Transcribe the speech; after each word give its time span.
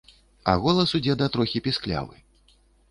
А 0.53 0.55
голас 0.63 0.95
у 1.01 1.03
дзеда 1.09 1.29
трохі 1.37 1.65
пісклявы. 1.69 2.15